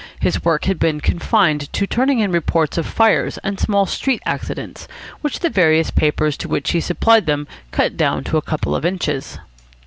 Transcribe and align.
His 0.19 0.43
work 0.43 0.65
had 0.65 0.79
been 0.79 0.99
confined 0.99 1.71
to 1.73 1.85
turning 1.85 2.17
in 2.21 2.31
reports 2.31 2.75
of 2.79 2.87
fires 2.87 3.37
and 3.43 3.59
small 3.59 3.85
street 3.85 4.19
accidents, 4.25 4.87
which 5.21 5.41
the 5.41 5.49
various 5.51 5.91
papers 5.91 6.35
to 6.37 6.47
which 6.47 6.71
he 6.71 6.81
supplied 6.81 7.27
them 7.27 7.47
cut 7.69 7.97
down 7.97 8.23
to 8.23 8.37
a 8.37 8.41
couple 8.41 8.73
of 8.73 8.83
inches. 8.83 9.37